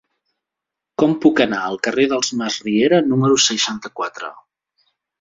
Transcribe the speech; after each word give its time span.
Com 1.03 1.13
puc 1.25 1.41
anar 1.45 1.59
al 1.67 1.77
carrer 1.89 2.07
dels 2.15 2.33
Masriera 2.41 3.05
número 3.13 3.41
seixanta-quatre? 3.51 4.35